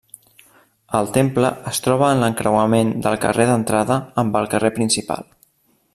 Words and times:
El 0.99 1.09
temple 1.17 1.51
es 1.73 1.81
troba 1.87 2.09
en 2.15 2.23
l'encreuament 2.25 2.95
del 3.07 3.21
carrer 3.27 3.47
d'entrada 3.51 3.99
amb 4.23 4.41
el 4.41 4.51
carrer 4.55 4.73
principal. 4.79 5.29